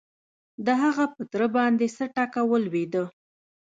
[0.65, 3.03] د هغه په تره باندې څه ټکه ولوېده؟